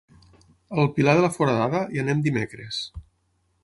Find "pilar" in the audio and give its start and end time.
0.95-1.15